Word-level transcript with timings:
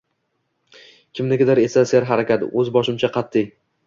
Kimnikidir 1.19 1.61
esa 1.63 1.83
serharakat, 1.91 2.47
o‘zboshimcha, 2.63 3.11
qatʼiy. 3.19 3.47